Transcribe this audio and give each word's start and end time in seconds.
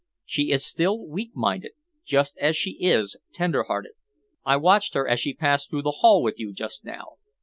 She 0.25 0.49
is 0.49 0.65
still 0.65 1.05
weak 1.07 1.29
minded, 1.35 1.73
just 2.03 2.35
as 2.39 2.57
she 2.57 2.71
is 2.81 3.17
tender 3.33 3.61
hearted. 3.65 3.91
I 4.43 4.57
watched 4.57 4.95
her 4.95 5.07
as 5.07 5.19
she 5.19 5.35
passed 5.35 5.69
through 5.69 5.83
the 5.83 5.97
hall 5.99 6.23
with 6.23 6.39
you 6.39 6.53
just 6.53 6.83
now. 6.83 7.17